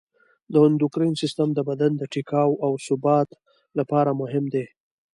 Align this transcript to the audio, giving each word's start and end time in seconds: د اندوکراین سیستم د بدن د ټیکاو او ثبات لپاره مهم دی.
د 0.51 0.53
اندوکراین 0.67 1.13
سیستم 1.21 1.49
د 1.53 1.59
بدن 1.69 1.91
د 1.97 2.03
ټیکاو 2.13 2.51
او 2.65 2.71
ثبات 2.87 3.29
لپاره 3.79 4.11
مهم 4.21 4.45
دی. 4.53 4.65